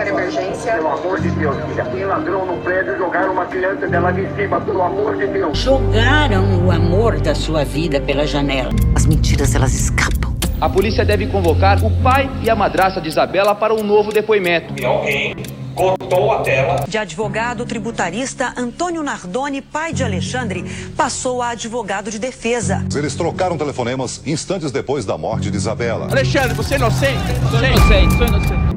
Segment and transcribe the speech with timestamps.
[0.00, 0.72] Qualquer emergência.
[0.72, 1.84] Pelo amor de Deus, filha.
[1.84, 5.58] Tem ladrão no prédio, jogaram uma criança dela de cima, pelo amor de Deus.
[5.58, 8.70] Jogaram o amor da sua vida pela janela.
[8.94, 10.34] As mentiras, elas escapam.
[10.60, 14.74] A polícia deve convocar o pai e a madrasta de Isabela para um novo depoimento.
[14.80, 15.36] E alguém
[15.74, 16.84] cortou a tela.
[16.86, 20.64] De advogado tributarista, Antônio Nardoni, pai de Alexandre,
[20.96, 22.84] passou a advogado de defesa.
[22.94, 26.06] Eles trocaram telefonemas instantes depois da morte de Isabela.
[26.10, 27.18] Alexandre, você é inocente?
[27.50, 28.69] Sou inocente, sou inocente.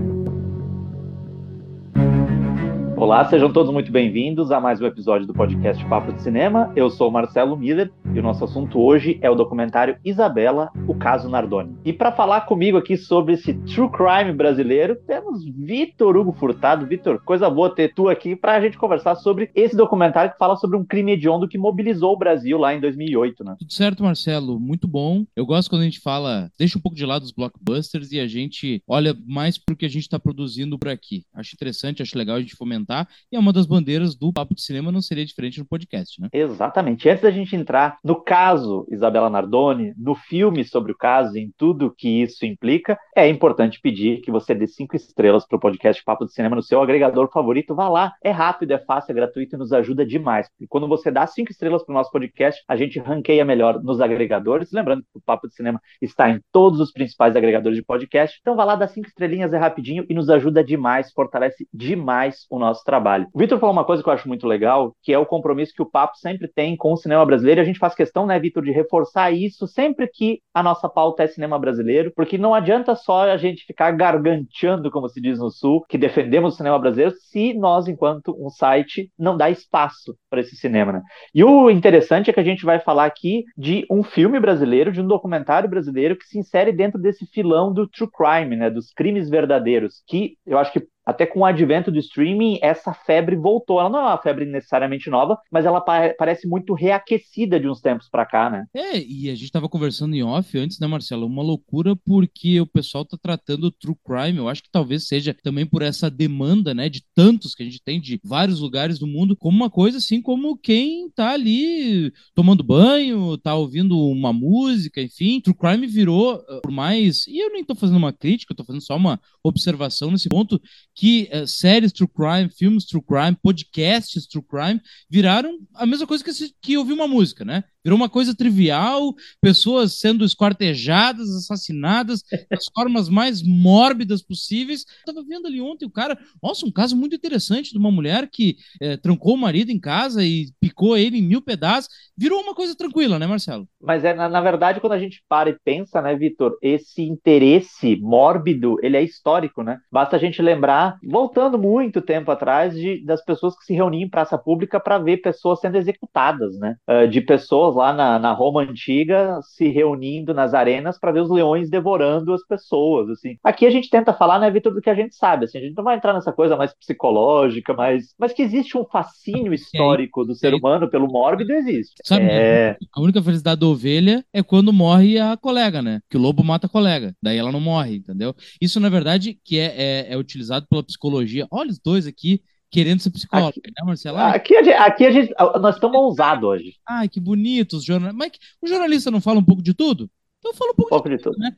[2.96, 6.72] Olá, sejam todos muito bem-vindos a mais um episódio do podcast Papo de Cinema.
[6.76, 11.28] Eu sou Marcelo Miller e o nosso assunto hoje é o documentário Isabela, o caso
[11.28, 11.76] Nardoni.
[11.84, 16.86] E para falar comigo aqui sobre esse true crime brasileiro, temos Vitor Hugo Furtado.
[16.86, 20.55] Vitor, coisa boa ter tu aqui para a gente conversar sobre esse documentário que fala
[20.55, 23.55] sobre um crime hediondo que mobilizou o Brasil lá em 2008, né?
[23.60, 25.26] Tudo certo, Marcelo, muito bom.
[25.36, 28.28] Eu gosto quando a gente fala, deixa um pouco de lado os blockbusters e a
[28.28, 31.26] gente olha mais pro que a gente está produzindo por aqui.
[31.34, 32.93] Acho interessante, acho legal a gente fomentar
[33.32, 36.30] e é uma das bandeiras do Papo de Cinema, não seria diferente no podcast, né?
[36.32, 37.10] Exatamente.
[37.10, 41.94] Antes da gente entrar no caso Isabela Nardoni, no filme sobre o caso, em tudo
[41.96, 46.26] que isso implica, é importante pedir que você dê cinco estrelas para o podcast Papo
[46.26, 47.76] de Cinema no seu agregador favorito.
[47.76, 50.50] Vá lá, é rápido, é fácil, é gratuito e nos ajuda demais.
[50.60, 54.02] E quando você dá cinco estrelas para o nosso podcast, a gente ranqueia melhor nos
[54.02, 54.72] agregadores.
[54.72, 58.38] Lembrando que o Papo de Cinema está em todos os principais agregadores de podcast.
[58.41, 62.60] Então vá lá, dá cinco estrelinhas, é rapidinho e nos ajuda demais, fortalece demais o
[62.60, 63.27] nosso trabalho.
[63.34, 65.81] O Vitor falou uma coisa que eu acho muito legal, que é o compromisso que
[65.81, 68.63] o Papo sempre tem com o cinema brasileiro, e a gente faz questão, né, Vitor,
[68.63, 73.29] de reforçar isso sempre que a nossa pauta é cinema brasileiro, porque não adianta só
[73.29, 77.53] a gente ficar garganteando, como se diz no Sul, que defendemos o cinema brasileiro, se
[77.53, 81.01] nós, enquanto um site, não dá espaço para esse cinema, né?
[81.34, 85.01] E o interessante é que a gente vai falar aqui de um filme brasileiro, de
[85.01, 89.29] um documentário brasileiro que se insere dentro desse filão do true crime, né, dos crimes
[89.29, 93.79] verdadeiros, que eu acho que até com o advento do streaming, essa febre voltou.
[93.79, 97.81] Ela não é uma febre necessariamente nova, mas ela pa parece muito reaquecida de uns
[97.81, 98.66] tempos para cá, né?
[98.73, 101.25] É, e a gente estava conversando em off antes, né, Marcelo?
[101.25, 104.38] Uma loucura porque o pessoal tá tratando o true crime.
[104.38, 107.81] Eu acho que talvez seja também por essa demanda, né, de tantos que a gente
[107.81, 112.63] tem de vários lugares do mundo, como uma coisa assim, como quem tá ali tomando
[112.63, 115.41] banho, tá ouvindo uma música, enfim.
[115.41, 117.28] True crime virou, ah, por mais.
[117.28, 120.61] E eu nem tô fazendo uma crítica, eu tô fazendo só uma observação nesse ponto
[120.95, 126.23] que uh, séries true crime, filmes true crime, podcasts true crime viraram a mesma coisa
[126.23, 126.31] que,
[126.61, 127.63] que ouvir uma música, né?
[127.83, 134.85] Virou uma coisa trivial, pessoas sendo esquartejadas, assassinadas das formas mais mórbidas possíveis.
[135.05, 138.29] Eu tava vendo ali ontem o cara, nossa, um caso muito interessante de uma mulher
[138.31, 141.89] que é, trancou o marido em casa e picou ele em mil pedaços.
[142.17, 143.67] Virou uma coisa tranquila, né, Marcelo?
[143.81, 147.97] Mas é, na, na verdade, quando a gente para e pensa, né, Vitor, esse interesse
[147.97, 149.79] mórbido, ele é histórico, né?
[149.91, 154.09] Basta a gente lembrar, voltando muito tempo atrás, de, das pessoas que se reuniam em
[154.09, 156.75] praça pública para ver pessoas sendo executadas, né?
[156.89, 161.22] Uh, de pessoas pessoas lá na, na Roma antiga se reunindo nas arenas para ver
[161.22, 163.38] os leões devorando as pessoas, assim.
[163.43, 165.75] Aqui a gente tenta falar, né, Vitor, do que a gente sabe, assim, a gente
[165.75, 170.33] não vai entrar nessa coisa mais psicológica, mas, mas que existe um fascínio histórico do
[170.33, 171.95] ser humano pelo mórbido, existe.
[172.03, 172.77] Sabe, é...
[172.95, 175.99] a única felicidade da ovelha é quando morre a colega, né?
[176.09, 178.33] Que o lobo mata a colega, daí ela não morre, entendeu?
[178.59, 181.47] Isso, na verdade, que é, é, é utilizado pela psicologia.
[181.51, 182.41] Olha os dois aqui,
[182.72, 184.17] querendo ser psicólogo, aqui, né, Marcelo?
[184.17, 186.75] Aqui, aqui a gente, nós estamos ousados hoje.
[186.88, 188.17] Ai, que bonito os jornalistas.
[188.17, 190.09] Mas o jornalista não fala um pouco de tudo?
[190.39, 191.56] Então fala um pouco, um pouco de, de, tudo, né?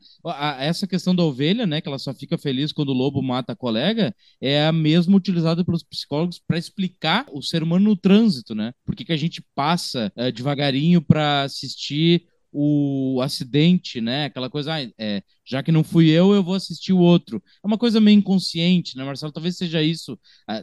[0.60, 3.56] Essa questão da ovelha, né, que ela só fica feliz quando o lobo mata a
[3.56, 8.74] colega, é a mesma utilizada pelos psicólogos para explicar o ser humano no trânsito, né?
[8.86, 12.28] Por que, que a gente passa é, devagarinho para assistir
[12.58, 14.26] o acidente, né?
[14.26, 17.44] Aquela coisa, ah, é, já que não fui eu, eu vou assistir o outro.
[17.64, 19.34] É uma coisa meio inconsciente, né, Marcelo?
[19.34, 20.18] Talvez seja isso,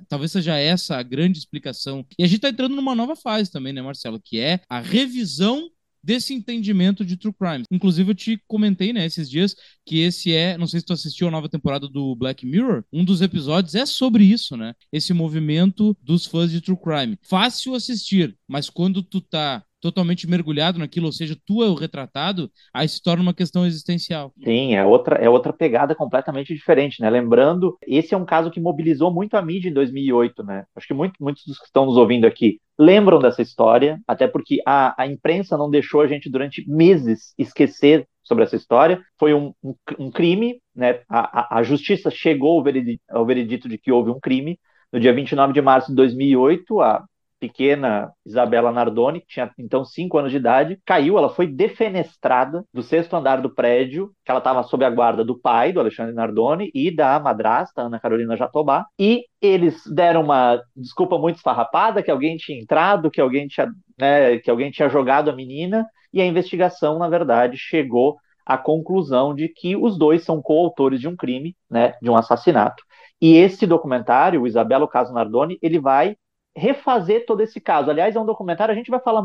[0.09, 2.07] talvez seja essa a grande explicação.
[2.19, 4.21] E a gente está entrando numa nova fase também, né, Marcelo?
[4.25, 5.69] Que é a revisão
[6.03, 7.65] desse entendimento de true crime.
[7.71, 9.55] Inclusive, eu te comentei, né, esses dias,
[9.87, 13.05] que esse é, não sei se tu assistiu a nova temporada do Black Mirror, um
[13.05, 14.75] dos episódios é sobre isso, né?
[14.91, 17.19] Esse movimento dos fãs de true crime.
[17.23, 22.49] Fácil assistir, mas quando tu tá totalmente mergulhado naquilo, ou seja, tu é o retratado,
[22.73, 24.33] aí se torna uma questão existencial.
[24.43, 27.11] Sim, é outra, é outra pegada completamente diferente, né?
[27.11, 30.65] Lembrando, esse é um caso que mobilizou muito a mídia em 2008, né?
[30.77, 34.63] Acho que muito, muitos dos que estão nos ouvindo aqui lembram dessa história, até porque
[34.65, 39.03] a, a imprensa não deixou a gente durante meses esquecer sobre essa história.
[39.19, 41.01] Foi um, um, um crime, né?
[41.09, 44.59] A, a, a justiça chegou ao veredito, ao veredito de que houve um crime.
[44.93, 47.05] No dia 29 de março de 2008, a
[47.43, 52.85] pequena Isabela Nardoni, que tinha então 5 anos de idade, caiu, ela foi defenestrada do
[52.85, 56.71] sexto andar do prédio, que ela estava sob a guarda do pai, do Alexandre Nardoni,
[56.73, 62.37] e da madrasta, Ana Carolina Jatobá, e eles deram uma desculpa muito esfarrapada, que alguém
[62.37, 63.69] tinha entrado, que alguém tinha,
[63.99, 69.35] né, que alguém tinha jogado a menina, e a investigação, na verdade, chegou à conclusão
[69.35, 72.85] de que os dois são coautores de um crime, né, de um assassinato.
[73.21, 76.17] E esse documentário, o Isabela Caso Nardoni, ele vai
[76.57, 77.91] refazer todo esse caso.
[77.91, 79.25] Aliás, é um documentário, a gente vai falar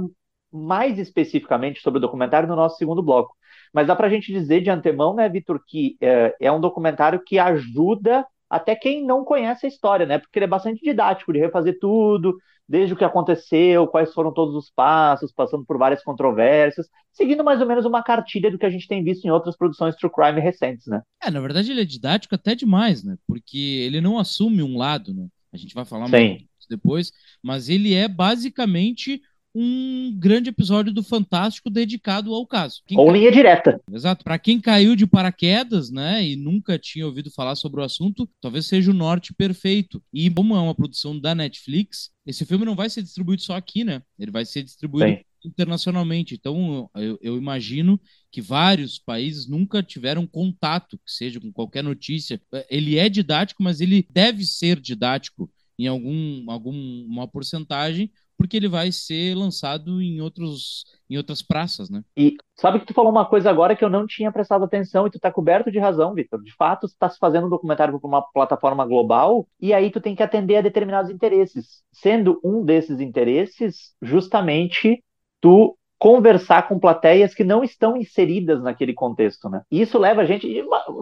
[0.52, 3.36] mais especificamente sobre o documentário no nosso segundo bloco.
[3.74, 7.22] Mas dá para a gente dizer de antemão, né, Vitor, que é, é, um documentário
[7.24, 10.20] que ajuda até quem não conhece a história, né?
[10.20, 12.38] Porque ele é bastante didático de refazer tudo,
[12.68, 17.62] desde o que aconteceu, quais foram todos os passos, passando por várias controvérsias, seguindo mais
[17.62, 20.40] ou menos uma cartilha do que a gente tem visto em outras produções true crime
[20.40, 21.02] recentes, né?
[21.22, 23.18] É, na verdade ele é didático até demais, né?
[23.28, 25.28] Porque ele não assume um lado, né?
[25.54, 27.12] A gente vai falar mais depois,
[27.42, 29.22] mas ele é basicamente
[29.60, 32.84] um grande episódio do Fantástico dedicado ao caso.
[32.86, 33.82] Quem Ou linha direta.
[33.92, 34.24] Exato.
[34.24, 38.68] Para quem caiu de paraquedas, né, e nunca tinha ouvido falar sobre o assunto, talvez
[38.68, 40.02] seja o norte perfeito.
[40.14, 43.84] E como é uma produção da Netflix, esse filme não vai ser distribuído só aqui,
[43.84, 44.04] né?
[44.20, 45.24] Ele vai ser distribuído Sim.
[45.44, 46.36] internacionalmente.
[46.36, 48.00] Então, eu, eu imagino
[48.32, 52.40] que vários países nunca tiveram contato, que seja com qualquer notícia.
[52.70, 58.92] Ele é didático, mas ele deve ser didático em algum, alguma porcentagem, porque ele vai
[58.92, 62.04] ser lançado em outros em outras praças, né?
[62.16, 65.10] E sabe que tu falou uma coisa agora que eu não tinha prestado atenção e
[65.10, 66.44] tu tá coberto de razão, Vitor.
[66.44, 70.02] De fato, tu tá se fazendo um documentário para uma plataforma global e aí tu
[70.02, 71.82] tem que atender a determinados interesses.
[71.94, 75.04] Sendo um desses interesses justamente
[75.42, 79.64] tu conversar com plateias que não estão inseridas naquele contexto, né?
[79.72, 80.48] E isso leva a gente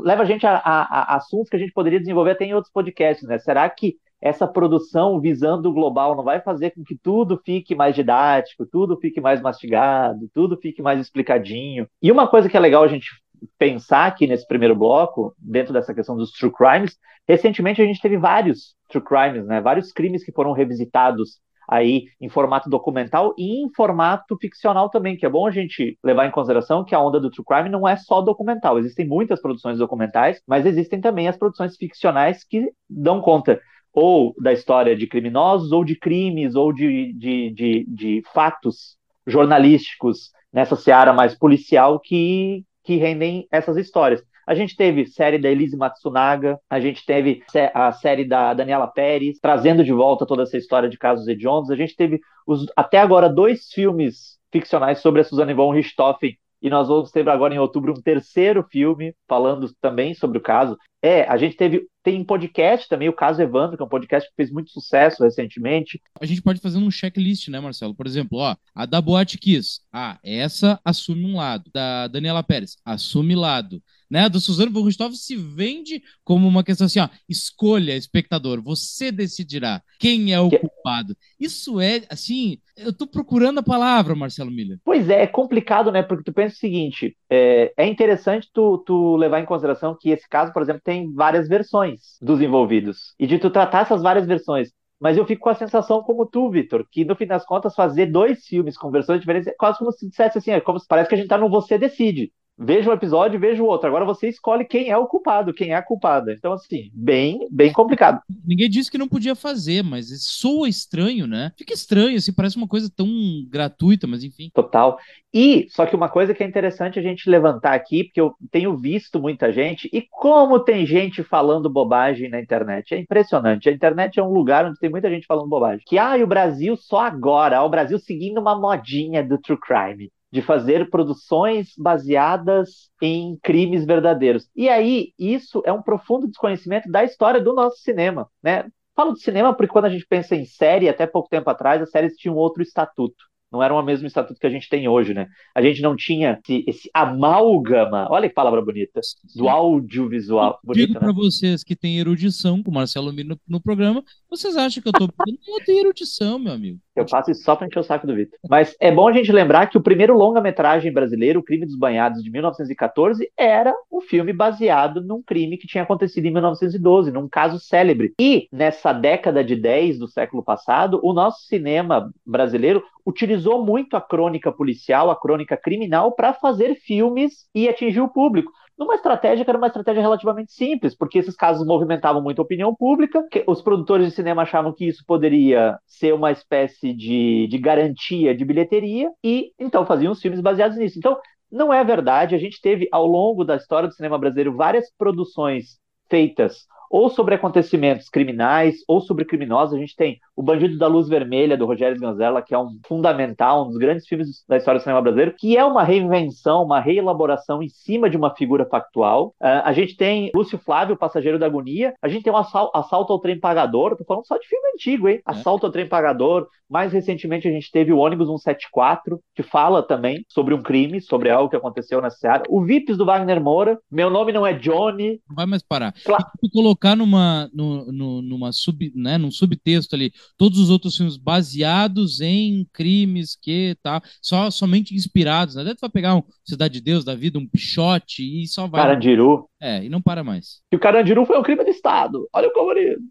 [0.03, 2.71] leva a gente a, a, a assuntos que a gente poderia desenvolver até em outros
[2.71, 3.37] podcasts, né?
[3.39, 7.95] Será que essa produção visando o global não vai fazer com que tudo fique mais
[7.95, 11.87] didático, tudo fique mais mastigado, tudo fique mais explicadinho.
[12.01, 13.09] E uma coisa que é legal a gente
[13.57, 16.97] pensar aqui nesse primeiro bloco, dentro dessa questão dos true crimes,
[17.27, 19.61] recentemente a gente teve vários true crimes, né?
[19.61, 25.25] Vários crimes que foram revisitados aí em formato documental e em formato ficcional também, que
[25.25, 27.95] é bom a gente levar em consideração que a onda do true crime não é
[27.95, 28.77] só documental.
[28.77, 33.59] Existem muitas produções documentais, mas existem também as produções ficcionais que dão conta
[33.95, 40.31] ou da história de criminosos, ou de crimes, ou de, de, de, de fatos jornalísticos
[40.51, 44.21] nessa seara mais policial que, que rendem essas histórias.
[44.45, 47.41] A gente teve série da Elise Matsunaga, a gente teve
[47.73, 51.71] a série da Daniela Pérez, trazendo de volta toda essa história de casos hediondos.
[51.71, 56.69] A gente teve os, até agora dois filmes ficcionais sobre a Suzanne von Richthofen e
[56.69, 60.77] nós vamos ter agora em outubro um terceiro filme falando também sobre o caso.
[61.01, 64.29] É, a gente teve tem um podcast também, o caso Evandro, que é um podcast
[64.29, 65.99] que fez muito sucesso recentemente.
[66.21, 67.95] A gente pode fazer um checklist, né, Marcelo?
[67.95, 69.79] Por exemplo, ó, a da Boate Kiss.
[69.91, 71.71] Ah, essa assume um lado.
[71.73, 74.29] Da Daniela Pérez, assume lado né?
[74.29, 80.33] Do Suzano Richthofen se vende como uma questão assim, ó, escolha, espectador, você decidirá quem
[80.33, 80.59] é o que...
[80.59, 81.15] culpado.
[81.39, 84.79] Isso é, assim, eu tô procurando a palavra, Marcelo Miller.
[84.83, 86.03] Pois é, é complicado, né?
[86.03, 90.27] Porque tu pensa o seguinte, é, é interessante tu, tu levar em consideração que esse
[90.29, 93.13] caso, por exemplo, tem várias versões dos envolvidos.
[93.19, 96.49] E de tu tratar essas várias versões mas eu fico com a sensação como tu,
[96.49, 99.91] Vitor, que no fim das contas fazer dois filmes com versões diferentes é quase como
[99.91, 102.89] se dissesse assim, é como se parece que a gente tá no Você Decide veja
[102.89, 103.87] um episódio e veja o outro.
[103.87, 106.33] Agora você escolhe quem é o culpado, quem é a culpada.
[106.33, 108.21] Então, assim, bem, bem complicado.
[108.45, 111.51] Ninguém disse que não podia fazer, mas soa estranho, né?
[111.57, 113.07] Fica estranho, assim, parece uma coisa tão
[113.49, 114.49] gratuita, mas enfim.
[114.53, 114.97] Total.
[115.33, 118.77] E, só que uma coisa que é interessante a gente levantar aqui, porque eu tenho
[118.77, 122.93] visto muita gente, e como tem gente falando bobagem na internet.
[122.93, 123.67] É impressionante.
[123.67, 125.83] A internet é um lugar onde tem muita gente falando bobagem.
[125.85, 130.09] Que, ah, e o Brasil só agora, o Brasil seguindo uma modinha do true crime
[130.35, 134.49] de fazer produções baseadas em crimes verdadeiros.
[134.53, 138.65] E aí, isso é um profundo desconhecimento da história do nosso cinema, né?
[138.93, 141.89] Falo de cinema porque quando a gente pensa em série, até pouco tempo atrás, as
[141.89, 143.23] séries tinham outro estatuto
[143.55, 145.27] não era o mesmo estatuto que a gente tem hoje, né?
[145.53, 148.99] A gente não tinha esse, esse amálgama, olha que palavra bonita,
[149.33, 150.59] do audiovisual.
[150.63, 150.99] Bonita, digo né?
[150.99, 154.03] para vocês que tem erudição, com o Marcelo Miro no, no, programa,
[154.37, 155.05] vocês acham que eu tô...
[155.05, 156.79] eu tenho erudição, meu amigo.
[156.95, 158.39] Eu faço isso só para encher o saco do Vitor.
[158.49, 162.23] Mas é bom a gente lembrar que o primeiro longa-metragem brasileiro, O Crime dos Banhados,
[162.23, 167.59] de 1914, era um filme baseado num crime que tinha acontecido em 1912, num caso
[167.59, 168.13] célebre.
[168.19, 174.01] E nessa década de 10 do século passado, o nosso cinema brasileiro utilizou muito a
[174.01, 178.51] crônica policial, a crônica criminal, para fazer filmes e atingir o público.
[178.77, 182.75] Numa estratégia que era uma estratégia relativamente simples, porque esses casos movimentavam muito a opinião
[182.75, 188.35] pública, os produtores de cinema achavam que isso poderia ser uma espécie de, de garantia
[188.35, 190.97] de bilheteria, e então faziam os filmes baseados nisso.
[190.99, 191.17] Então,
[191.51, 195.79] não é verdade, a gente teve ao longo da história do cinema brasileiro várias produções
[196.09, 199.75] feitas ou sobre acontecimentos criminais ou sobre criminosos.
[199.75, 203.65] A gente tem O Bandido da Luz Vermelha, do Rogério Ganzella, que é um fundamental,
[203.65, 207.61] um dos grandes filmes da história do cinema brasileiro, que é uma reinvenção, uma reelaboração
[207.61, 209.35] em cima de uma figura factual.
[209.41, 211.93] Uh, a gente tem Lúcio Flávio, Passageiro da Agonia.
[212.01, 213.95] A gente tem o um Assalto ao Trem Pagador.
[213.95, 215.17] Tô falando só de filme antigo, hein?
[215.17, 215.21] É.
[215.31, 216.47] Assalto ao Trem Pagador.
[216.69, 221.29] Mais recentemente, a gente teve o Ônibus 174, que fala também sobre um crime, sobre
[221.29, 222.43] algo que aconteceu na Seara.
[222.49, 223.77] O VIPs do Wagner Moura.
[223.89, 225.21] Meu nome não é Johnny.
[225.29, 225.93] Não vai mais parar.
[226.03, 226.25] Claro.
[226.41, 226.49] E
[226.85, 232.21] colocar numa, no, no, numa sub, né, num subtexto ali todos os outros filmes baseados
[232.21, 235.63] em crimes que tá só somente inspirados, né?
[235.63, 238.81] Deve vai pegar um Cidade de Deus da vida, um Pichote e só vai.
[238.81, 239.49] Carandiru.
[239.59, 240.61] É, e não para mais.
[240.71, 242.29] E o Carandiru foi um crime de Estado.
[242.31, 243.07] Olha o comunismo.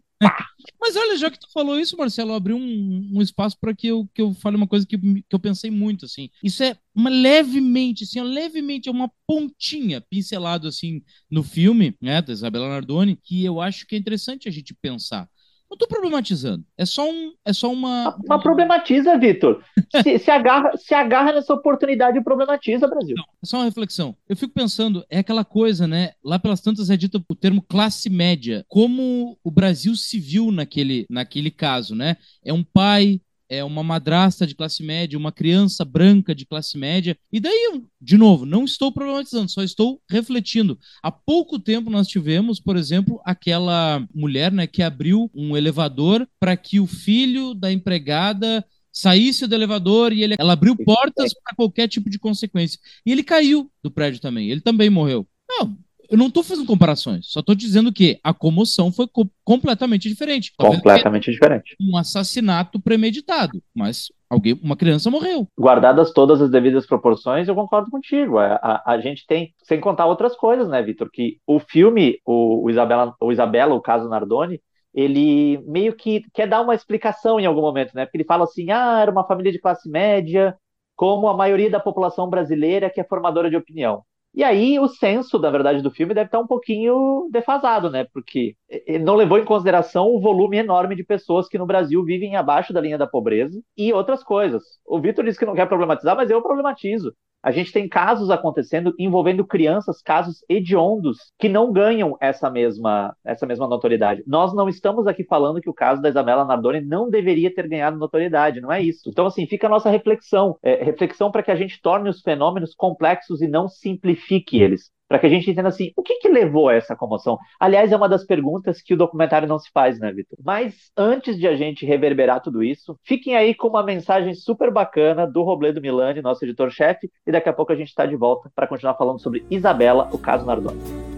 [0.79, 4.07] Mas olha, já que tu falou isso, Marcelo, abriu um, um espaço para que eu,
[4.13, 6.29] que eu fale uma coisa que, que eu pensei muito, assim.
[6.43, 12.31] Isso é uma levemente, assim, levemente, é uma pontinha pincelado, assim, no filme, né, da
[12.33, 15.29] Isabela Nardoni, que eu acho que é interessante a gente pensar.
[15.69, 16.63] Não tô problematizando.
[16.77, 18.17] É só um, é só uma.
[18.27, 19.63] Mas problematiza, Vitor.
[20.03, 23.15] se, se, agarra, se agarra nessa oportunidade e problematiza, Brasil.
[23.17, 24.15] Não, é só uma reflexão.
[24.29, 26.11] Eu fico pensando, é aquela coisa, né?
[26.23, 28.63] Lá pelas tantas é dito o termo classe média.
[28.67, 32.17] Como o Brasil se viu naquele, naquele caso, né?
[32.43, 37.17] É um pai é uma madrasta de classe média, uma criança branca de classe média.
[37.31, 40.77] E daí, de novo, não estou problematizando, só estou refletindo.
[41.01, 46.55] Há pouco tempo nós tivemos, por exemplo, aquela mulher né, que abriu um elevador para
[46.57, 51.87] que o filho da empregada saísse do elevador e ele, ela abriu portas para qualquer
[51.87, 52.79] tipo de consequência.
[53.05, 55.27] E ele caiu do prédio também, ele também morreu.
[55.47, 55.77] Não,
[56.09, 60.53] eu não estou fazendo comparações, só estou dizendo que a comoção foi co completamente diferente.
[60.57, 61.75] Talvez completamente diferente.
[61.79, 65.47] Um assassinato premeditado, mas alguém, uma criança morreu.
[65.59, 68.39] Guardadas todas as devidas proporções, eu concordo contigo.
[68.39, 71.09] A, a, a gente tem, sem contar outras coisas, né, Vitor?
[71.11, 74.59] Que o filme, o, o, Isabela, o Isabela, o caso Nardoni,
[74.93, 78.05] ele meio que quer dar uma explicação em algum momento, né?
[78.05, 80.57] Porque ele fala assim: ah, era uma família de classe média,
[80.95, 84.03] como a maioria da população brasileira que é formadora de opinião.
[84.35, 88.05] E aí o senso, na verdade, do filme deve estar um pouquinho defasado, né?
[88.13, 88.55] Porque
[89.01, 92.81] não levou em consideração o volume enorme de pessoas que no Brasil vivem abaixo da
[92.81, 94.61] linha da pobreza e outras coisas.
[94.85, 97.15] O Vitor disse que não quer problematizar, mas eu problematizo.
[97.45, 103.45] A gente tem casos acontecendo envolvendo crianças, casos hediondos, que não ganham essa mesma, essa
[103.45, 104.23] mesma notoriedade.
[104.25, 107.99] Nós não estamos aqui falando que o caso da Isabela Nardoni não deveria ter ganhado
[107.99, 109.07] notoriedade, não é isso.
[109.07, 110.57] Então, assim, fica a nossa reflexão.
[110.63, 115.19] É, reflexão para que a gente torne os fenômenos complexos e não simplifique eles para
[115.19, 117.37] que a gente entenda assim, o que, que levou a essa comoção?
[117.59, 120.37] Aliás, é uma das perguntas que o documentário não se faz, né, Vitor?
[120.43, 125.27] Mas antes de a gente reverberar tudo isso, fiquem aí com uma mensagem super bacana
[125.27, 128.67] do Robledo Milani, nosso editor-chefe, e daqui a pouco a gente está de volta para
[128.67, 131.14] continuar falando sobre Isabela, o caso Nardoni.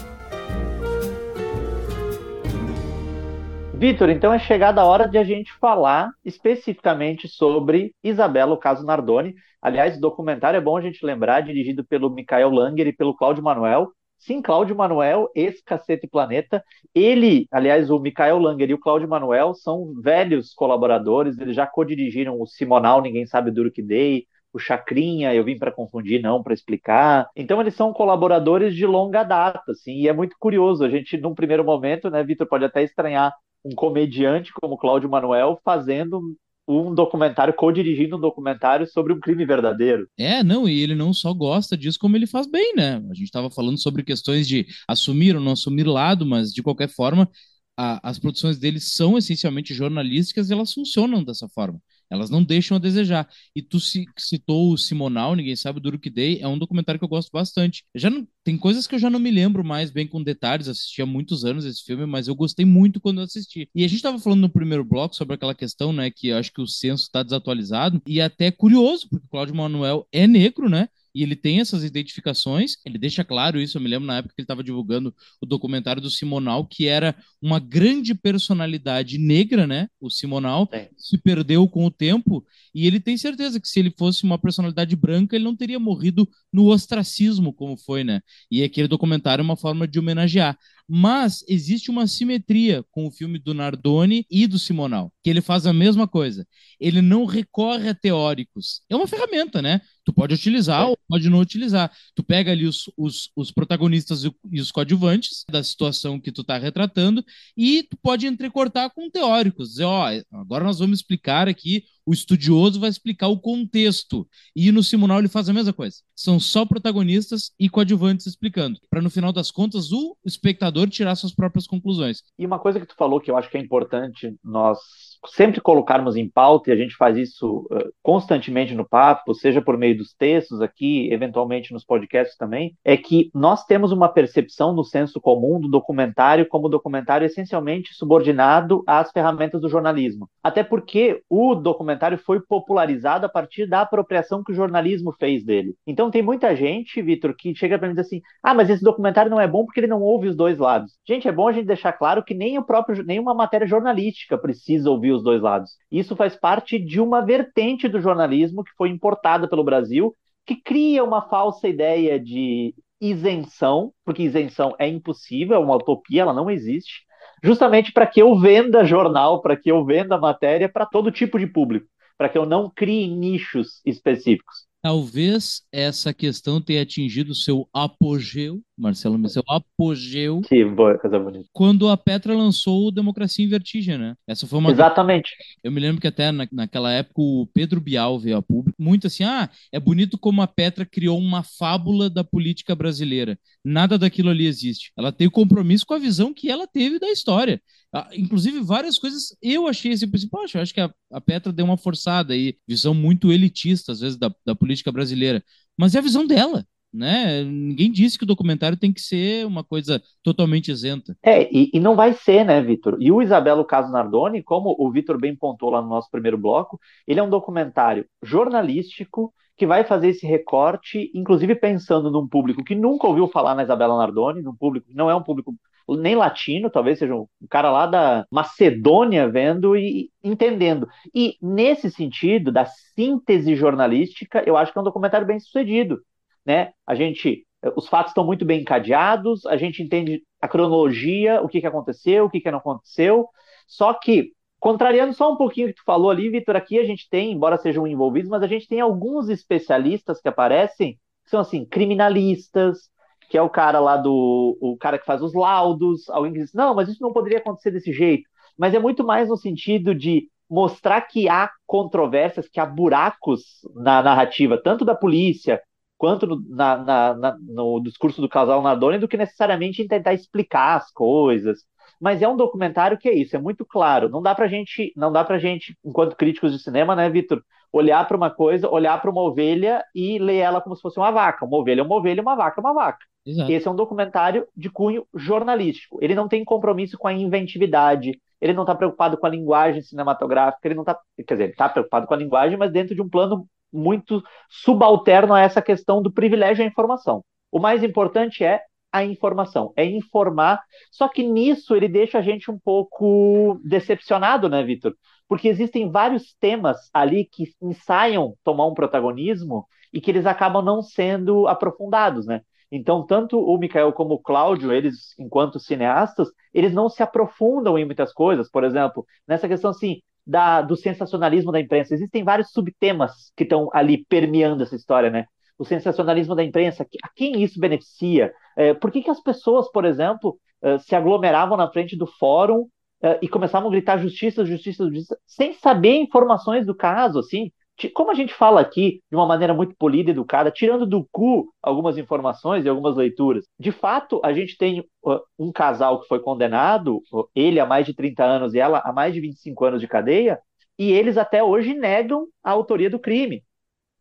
[3.78, 8.84] Vitor, então é chegada a hora de a gente falar especificamente sobre Isabela, o caso
[8.84, 9.36] Nardoni.
[9.62, 13.40] Aliás, o documentário é bom a gente lembrar, dirigido pelo Michael Langer e pelo Cláudio
[13.40, 13.92] Manuel.
[14.18, 16.60] Sim, Cláudio Manuel, ex-Cacete Planeta.
[16.92, 22.40] Ele, aliás, o Michael Langer e o Cláudio Manuel são velhos colaboradores, eles já co-dirigiram
[22.40, 26.52] o Simonal, Ninguém Sabe Duro Que Dei, o Chacrinha, eu vim para confundir, não para
[26.52, 27.28] explicar.
[27.36, 30.84] Então eles são colaboradores de longa data, assim, e é muito curioso.
[30.84, 33.32] A gente, num primeiro momento, né, Vitor, pode até estranhar
[33.68, 36.20] um comediante como Cláudio Manuel fazendo
[36.66, 40.06] um documentário, co-dirigindo um documentário sobre um crime verdadeiro.
[40.18, 42.96] É, não, e ele não só gosta disso, como ele faz bem, né?
[42.96, 46.88] A gente estava falando sobre questões de assumir ou não assumir lado, mas de qualquer
[46.88, 47.28] forma,
[47.76, 51.80] a, as produções dele são essencialmente jornalísticas e elas funcionam dessa forma.
[52.10, 53.28] Elas não deixam a desejar.
[53.54, 57.08] E tu citou o Simonal, Ninguém Sabe Duro Que Dei, é um documentário que eu
[57.08, 57.84] gosto bastante.
[57.94, 61.02] já não, tem coisas que eu já não me lembro mais bem com detalhes, assisti
[61.02, 63.68] há muitos anos esse filme, mas eu gostei muito quando eu assisti.
[63.74, 66.52] E a gente estava falando no primeiro bloco sobre aquela questão, né, que eu acho
[66.52, 70.68] que o censo está desatualizado, e é até curioso, porque o Cláudio Manuel é negro,
[70.68, 70.88] né?
[71.18, 74.40] E ele tem essas identificações, ele deixa claro isso, eu me lembro na época que
[74.40, 79.88] ele estava divulgando o documentário do Simonal, que era uma grande personalidade negra, né?
[80.00, 80.88] O Simonal é.
[80.96, 84.94] se perdeu com o tempo, e ele tem certeza que se ele fosse uma personalidade
[84.94, 88.20] branca, ele não teria morrido no ostracismo, como foi, né?
[88.48, 90.56] E aquele documentário é uma forma de homenagear.
[90.88, 95.66] Mas existe uma simetria com o filme do Nardoni e do Simonal, que ele faz
[95.66, 96.46] a mesma coisa.
[96.80, 98.80] Ele não recorre a teóricos.
[98.88, 99.82] É uma ferramenta, né?
[100.02, 101.92] Tu pode utilizar ou pode não utilizar.
[102.14, 106.56] Tu pega ali os, os, os protagonistas e os coadjuvantes da situação que tu está
[106.56, 107.22] retratando
[107.54, 109.70] e tu pode entrecortar com teóricos.
[109.70, 114.26] Dizer, ó, agora nós vamos explicar aqui o estudioso vai explicar o contexto.
[114.56, 115.98] E no Simonal ele faz a mesma coisa.
[116.16, 121.34] São só protagonistas e coadjuvantes explicando, para no final das contas o espectador tirar suas
[121.34, 122.22] próprias conclusões.
[122.38, 124.78] E uma coisa que tu falou que eu acho que é importante nós
[125.26, 129.76] sempre colocarmos em pauta, e a gente faz isso uh, constantemente no papo, seja por
[129.76, 134.84] meio dos textos aqui, eventualmente nos podcasts também, é que nós temos uma percepção no
[134.84, 140.28] senso comum do documentário como documentário essencialmente subordinado às ferramentas do jornalismo.
[140.42, 145.74] Até porque o documentário foi popularizado a partir da apropriação que o jornalismo fez dele.
[145.86, 148.82] Então tem muita gente, Vitor, que chega para mim e diz assim: ah, mas esse
[148.82, 150.92] documentário não é bom porque ele não ouve os dois lados.
[151.06, 154.90] Gente, é bom a gente deixar claro que nem o próprio, nenhuma matéria jornalística precisa
[154.90, 155.72] ouvir ouvir os dois lados.
[155.90, 160.14] Isso faz parte de uma vertente do jornalismo que foi importada pelo Brasil,
[160.46, 166.32] que cria uma falsa ideia de isenção, porque isenção é impossível, é uma utopia, ela
[166.32, 167.02] não existe,
[167.42, 171.46] justamente para que eu venda jornal, para que eu venda matéria para todo tipo de
[171.46, 171.86] público,
[172.16, 174.67] para que eu não crie nichos específicos.
[174.82, 180.40] Talvez essa questão tenha atingido seu apogeu Marcelo seu apogeu.
[180.42, 181.48] Que boa, coisa bonita.
[181.52, 184.14] Quando a Petra lançou o Democracia em Vertigem, né?
[184.26, 184.70] Essa foi uma.
[184.70, 185.32] Exatamente.
[185.64, 189.08] Eu me lembro que até na, naquela época o Pedro Bial veio a público, muito
[189.08, 193.36] assim: ah, é bonito como a Petra criou uma fábula da política brasileira.
[193.64, 194.92] Nada daquilo ali existe.
[194.96, 197.60] Ela tem compromisso com a visão que ela teve da história.
[197.92, 201.64] Ah, inclusive, várias coisas eu achei assim, poxa, eu acho que a, a Petra deu
[201.64, 205.42] uma forçada aí, visão muito elitista, às vezes, da, da política brasileira.
[205.76, 207.42] Mas é a visão dela né?
[207.44, 211.16] Ninguém disse que o documentário tem que ser uma coisa totalmente isenta.
[211.22, 212.96] É, e, e não vai ser, né, Vitor?
[213.00, 216.78] E o Isabelo Caso Nardoni, como o Vitor bem pontou lá no nosso primeiro bloco,
[217.06, 222.76] ele é um documentário jornalístico que vai fazer esse recorte, inclusive pensando num público que
[222.76, 225.54] nunca ouviu falar na Isabela Nardoni, num público que não é um público
[225.96, 230.88] nem latino, talvez seja um cara lá da Macedônia vendo e entendendo.
[231.14, 236.00] E nesse sentido, da síntese jornalística, eu acho que é um documentário bem sucedido
[236.48, 236.72] né?
[236.86, 237.46] A gente,
[237.76, 242.24] os fatos estão muito bem encadeados, a gente entende a cronologia, o que, que aconteceu,
[242.24, 243.28] o que, que não aconteceu.
[243.66, 247.06] Só que, contrariando só um pouquinho o que tu falou ali, Vitor, aqui a gente
[247.10, 251.66] tem, embora sejam envolvidos, mas a gente tem alguns especialistas que aparecem, que são assim,
[251.66, 252.88] criminalistas,
[253.28, 254.56] que é o cara lá do.
[254.60, 257.70] o cara que faz os laudos, alguém que diz, não, mas isso não poderia acontecer
[257.70, 258.28] desse jeito.
[258.56, 263.42] Mas é muito mais no sentido de mostrar que há controvérsias, que há buracos
[263.74, 265.60] na narrativa, tanto da polícia
[265.98, 270.14] quanto no, na, na, na, no discurso do casal Nardoni do que necessariamente em tentar
[270.14, 271.64] explicar as coisas.
[272.00, 274.08] Mas é um documentário que é isso, é muito claro.
[274.08, 278.06] Não dá pra gente, não dá pra gente, enquanto críticos de cinema, né, Vitor, olhar
[278.06, 281.44] para uma coisa, olhar para uma ovelha e ler ela como se fosse uma vaca.
[281.44, 283.04] Uma ovelha é uma ovelha, uma vaca é uma vaca.
[283.26, 283.52] Exato.
[283.52, 285.98] Esse é um documentário de cunho jornalístico.
[286.00, 290.66] Ele não tem compromisso com a inventividade, ele não está preocupado com a linguagem cinematográfica,
[290.66, 293.08] ele não está, quer dizer, ele está preocupado com a linguagem, mas dentro de um
[293.08, 297.22] plano muito subalterno a essa questão do privilégio à informação.
[297.50, 300.62] O mais importante é a informação, é informar.
[300.90, 304.94] Só que nisso ele deixa a gente um pouco decepcionado, né, Vitor?
[305.28, 310.82] Porque existem vários temas ali que ensaiam tomar um protagonismo e que eles acabam não
[310.82, 312.40] sendo aprofundados, né?
[312.70, 317.84] Então, tanto o Mikael como o Cláudio, eles, enquanto cineastas, eles não se aprofundam em
[317.84, 318.50] muitas coisas.
[318.50, 321.94] Por exemplo, nessa questão assim, da, do sensacionalismo da imprensa.
[321.94, 325.24] Existem vários subtemas que estão ali permeando essa história, né?
[325.58, 328.32] O sensacionalismo da imprensa, a quem isso beneficia?
[328.54, 332.68] É, por que, que as pessoas, por exemplo, uh, se aglomeravam na frente do fórum
[333.02, 337.50] uh, e começavam a gritar justiça, justiça, justiça, sem saber informações do caso, assim.
[337.94, 341.96] Como a gente fala aqui de uma maneira muito polida, educada, tirando do cu algumas
[341.96, 343.44] informações e algumas leituras.
[343.58, 347.00] De fato, a gente tem uh, um casal que foi condenado,
[347.34, 350.40] ele a mais de 30 anos e ela a mais de 25 anos de cadeia,
[350.78, 353.44] e eles até hoje negam a autoria do crime,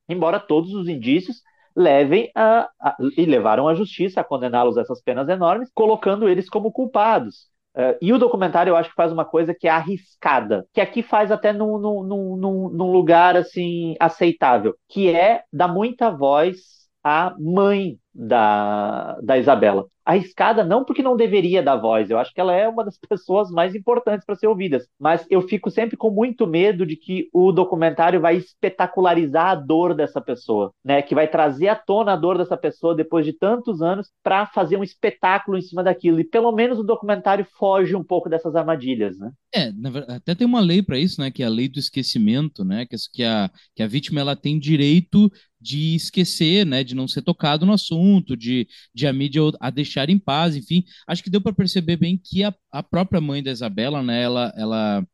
[0.10, 1.42] embora todos os indícios
[1.76, 6.50] levem a, a e levaram à justiça a condená-los a essas penas enormes, colocando eles
[6.50, 7.48] como culpados.
[7.78, 11.04] Uh, e o documentário eu acho que faz uma coisa que é arriscada, que aqui
[11.04, 16.77] faz até num, num, num, num lugar assim aceitável, que é dar muita voz
[17.08, 22.40] à mãe da, da Isabela arriscada, não porque não deveria dar voz, eu acho que
[22.40, 26.10] ela é uma das pessoas mais importantes para ser ouvidas, mas eu fico sempre com
[26.10, 31.02] muito medo de que o documentário vai espetacularizar a dor dessa pessoa, né?
[31.02, 34.78] Que vai trazer à tona a dor dessa pessoa depois de tantos anos para fazer
[34.78, 36.22] um espetáculo em cima daquilo.
[36.22, 39.32] E pelo menos o documentário foge um pouco dessas armadilhas, né?
[39.54, 39.72] É,
[40.08, 41.30] até tem uma lei para isso, né?
[41.30, 42.86] Que é a lei do esquecimento, né?
[43.14, 47.66] Que, a, que a vítima ela tem direito de esquecer, né, de não ser tocado
[47.66, 50.84] no assunto, de, de a mídia a deixar em paz, enfim.
[51.08, 54.54] Acho que deu para perceber bem que a, a própria mãe da Isabela, né, ela,
[54.56, 55.08] ela,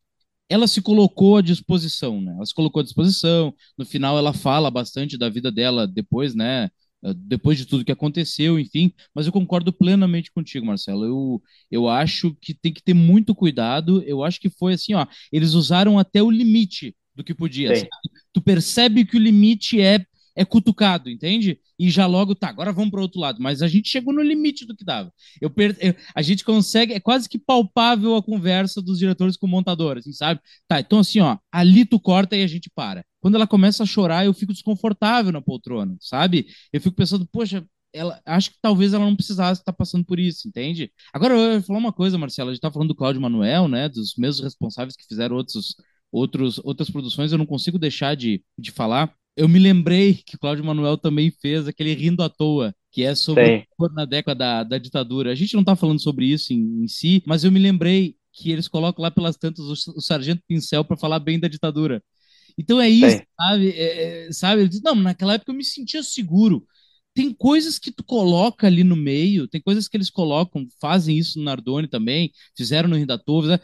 [0.49, 4.69] ela se colocou à disposição, né, ela se colocou à disposição, no final ela fala
[4.71, 6.69] bastante da vida dela depois, né,
[7.15, 11.03] depois de tudo que aconteceu, enfim, mas eu concordo plenamente contigo, Marcelo.
[11.03, 14.01] Eu, eu acho que tem que ter muito cuidado.
[14.03, 17.73] Eu acho que foi assim, ó, eles usaram até o limite do que podia.
[18.31, 21.59] Tu percebe que o limite é é cutucado, entende?
[21.77, 23.41] E já logo, tá, agora vamos para outro lado.
[23.41, 25.11] Mas a gente chegou no limite do que dava.
[25.41, 25.77] Eu, per...
[25.79, 29.97] eu, a gente consegue, é quase que palpável a conversa dos diretores com o montador,
[29.97, 30.39] assim, sabe?
[30.67, 33.05] Tá, então assim, ó, ali tu corta e a gente para.
[33.19, 36.47] Quando ela começa a chorar, eu fico desconfortável na poltrona, sabe?
[36.71, 40.47] Eu fico pensando, poxa, ela, acho que talvez ela não precisasse estar passando por isso,
[40.47, 40.91] entende?
[41.13, 43.87] Agora, eu vou falar uma coisa, Marcela, a gente tá falando do Cláudio Manuel, né,
[43.87, 45.75] dos mesmos responsáveis que fizeram outros,
[46.11, 50.63] outros, outras produções, eu não consigo deixar de, de falar eu me lembrei que Cláudio
[50.63, 55.31] Manuel também fez aquele Rindo à Toa, que é sobre na década da, da, ditadura.
[55.31, 58.51] A gente não está falando sobre isso em, em, si, mas eu me lembrei que
[58.51, 62.03] eles colocam lá pelas tantas o, o Sargento Pincel para falar bem da ditadura.
[62.57, 63.23] Então é isso, Sim.
[63.35, 63.69] sabe?
[63.71, 64.61] É, é sabe?
[64.61, 66.65] Ele diz, não, naquela época eu me sentia seguro.
[67.13, 71.37] Tem coisas que tu coloca ali no meio, tem coisas que eles colocam, fazem isso
[71.37, 73.61] no Nardoni também, fizeram no Rio da Tova,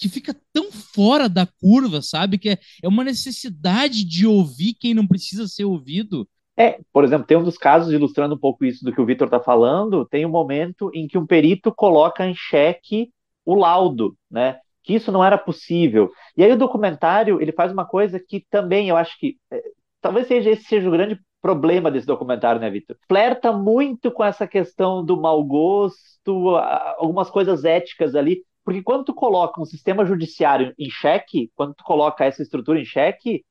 [0.00, 2.38] que fica tão fora da curva, sabe?
[2.38, 6.26] Que é, é uma necessidade de ouvir quem não precisa ser ouvido.
[6.56, 9.26] É, por exemplo, tem um dos casos ilustrando um pouco isso do que o Vitor
[9.26, 10.06] está falando.
[10.06, 13.10] Tem um momento em que um perito coloca em xeque
[13.44, 14.58] o laudo, né?
[14.82, 16.10] Que isso não era possível.
[16.36, 19.62] E aí o documentário ele faz uma coisa que também eu acho que é,
[20.00, 22.96] talvez seja esse seja o grande problema desse documentário, né, Vitor?
[23.08, 26.56] Flerta muito com essa questão do mau gosto,
[26.98, 31.82] algumas coisas éticas ali, porque quando tu coloca um sistema judiciário em xeque, quando tu
[31.82, 33.44] coloca essa estrutura em xeque,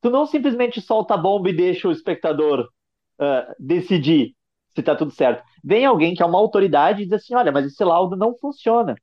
[0.00, 2.68] tu não simplesmente solta a bomba e deixa o espectador
[3.20, 4.34] uh, decidir
[4.74, 5.44] se está tudo certo.
[5.62, 8.96] Vem alguém que é uma autoridade e diz assim: olha, mas esse laudo não funciona.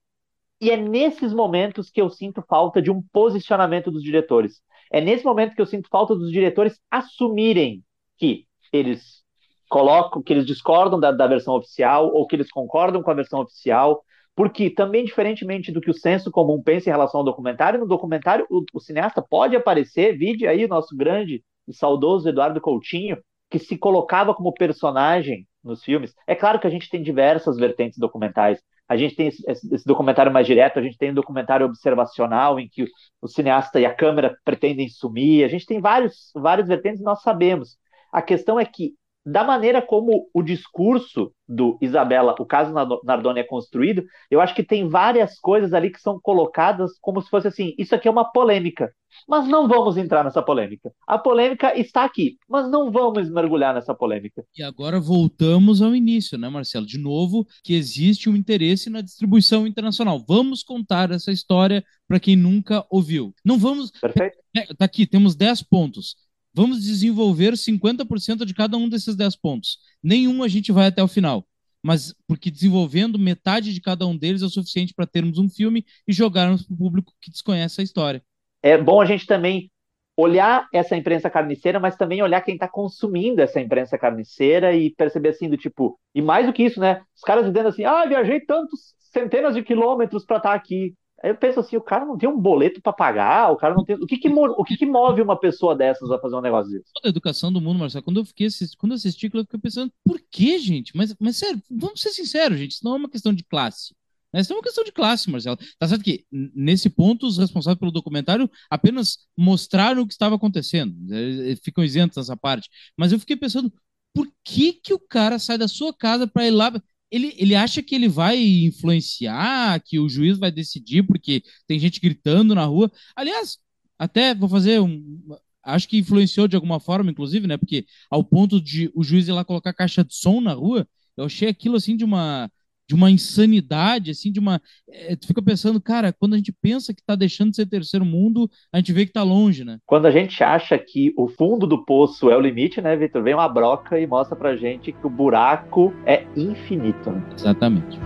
[0.59, 4.61] E é nesses momentos que eu sinto falta de um posicionamento dos diretores.
[4.91, 7.81] É nesse momento que eu sinto falta dos diretores assumirem
[8.17, 9.23] que eles
[9.69, 13.39] colocam, que eles discordam da, da versão oficial ou que eles concordam com a versão
[13.39, 14.03] oficial
[14.41, 18.47] porque também, diferentemente do que o senso comum pensa em relação ao documentário, no documentário
[18.49, 23.19] o, o cineasta pode aparecer, vide aí o nosso grande e saudoso Eduardo Coutinho,
[23.51, 26.15] que se colocava como personagem nos filmes.
[26.25, 28.59] É claro que a gente tem diversas vertentes documentais.
[28.89, 32.67] A gente tem esse, esse documentário mais direto, a gente tem um documentário observacional em
[32.67, 32.87] que o,
[33.21, 35.45] o cineasta e a câmera pretendem sumir.
[35.45, 37.77] A gente tem vários, várias vertentes nós sabemos.
[38.11, 43.43] A questão é que da maneira como o discurso do Isabela, o caso Nardoni é
[43.43, 47.75] construído, eu acho que tem várias coisas ali que são colocadas como se fosse assim,
[47.77, 48.91] isso aqui é uma polêmica,
[49.27, 50.91] mas não vamos entrar nessa polêmica.
[51.05, 54.43] A polêmica está aqui, mas não vamos mergulhar nessa polêmica.
[54.57, 56.85] E agora voltamos ao início, né, Marcelo?
[56.85, 60.23] De novo, que existe um interesse na distribuição internacional.
[60.27, 63.33] Vamos contar essa história para quem nunca ouviu.
[63.43, 63.91] Não vamos.
[63.91, 64.37] Perfeito.
[64.55, 66.15] É, tá aqui, temos 10 pontos
[66.53, 69.79] Vamos desenvolver 50% de cada um desses 10 pontos.
[70.03, 71.45] Nenhum a gente vai até o final.
[71.83, 75.85] Mas porque desenvolvendo metade de cada um deles é o suficiente para termos um filme
[76.07, 78.23] e jogarmos para o público que desconhece a história.
[78.61, 79.71] É bom a gente também
[80.15, 85.29] olhar essa imprensa carniceira, mas também olhar quem está consumindo essa imprensa carniceira e perceber
[85.29, 87.01] assim do tipo, e mais do que isso, né?
[87.15, 90.93] Os caras dizendo assim, ah, viajei tantos centenas de quilômetros para estar tá aqui.
[91.23, 93.85] Aí eu penso assim, o cara não tem um boleto para pagar, o cara não
[93.85, 93.95] tem.
[93.95, 96.91] O que que, o que que move uma pessoa dessas a fazer um negócio desse?
[96.93, 99.59] Toda a educação do mundo, Marcelo, quando eu fiquei assisti, quando eu assisti, eu fiquei
[99.59, 100.95] pensando, por que, gente?
[100.95, 103.93] Mas, mas sério, vamos ser sinceros, gente, isso não é uma questão de classe.
[104.33, 104.41] Né?
[104.41, 105.57] Isso é uma questão de classe, Marcelo.
[105.77, 110.95] Tá certo que, nesse ponto, os responsáveis pelo documentário apenas mostraram o que estava acontecendo.
[111.13, 112.69] Eles ficam isentos nessa parte.
[112.97, 113.71] Mas eu fiquei pensando,
[114.13, 116.71] por que, que o cara sai da sua casa para ir lá?
[117.11, 121.99] Ele, ele acha que ele vai influenciar, que o juiz vai decidir, porque tem gente
[121.99, 122.91] gritando na rua.
[123.15, 123.57] Aliás,
[123.99, 125.19] até vou fazer um.
[125.63, 127.57] Acho que influenciou de alguma forma, inclusive, né?
[127.57, 131.25] Porque ao ponto de o juiz ir lá colocar caixa de som na rua, eu
[131.25, 132.49] achei aquilo assim de uma
[132.91, 134.61] de uma insanidade, assim, de uma.
[134.89, 138.05] É, tu fica pensando, cara, quando a gente pensa que está deixando de ser terceiro
[138.05, 139.77] mundo, a gente vê que está longe, né?
[139.85, 143.23] Quando a gente acha que o fundo do poço é o limite, né, Vitor?
[143.23, 147.11] Vem uma broca e mostra pra gente que o buraco é infinito.
[147.11, 147.23] Né?
[147.33, 147.97] Exatamente.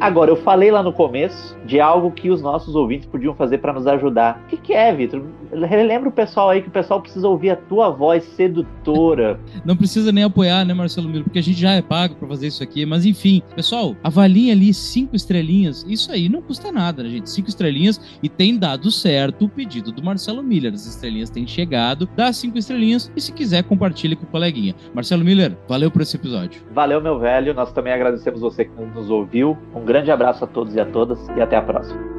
[0.00, 3.72] Agora, eu falei lá no começo de algo que os nossos ouvintes podiam fazer para
[3.72, 4.40] nos ajudar.
[4.44, 5.22] O que, que é, Vitor?
[5.52, 9.40] Relembra o pessoal aí que o pessoal precisa ouvir a tua voz sedutora.
[9.64, 11.24] Não precisa nem apoiar, né, Marcelo Miro?
[11.24, 12.86] Porque a gente já é pago para fazer isso aqui.
[12.86, 15.84] Mas enfim, pessoal, avalie ali cinco estrelinhas.
[15.88, 17.30] Isso aí não custa nada, né, gente?
[17.30, 20.72] Cinco estrelinhas e tem dado certo o pedido do Marcelo Miller.
[20.72, 24.74] As estrelinhas têm chegado, dá cinco estrelinhas e se quiser, compartilhe com o coleguinha.
[24.94, 26.62] Marcelo Miller, valeu por esse episódio.
[26.72, 27.52] Valeu, meu velho.
[27.52, 29.56] Nós também agradecemos você que nos ouviu.
[29.74, 32.17] Um grande abraço a todos e a todas e até a próxima.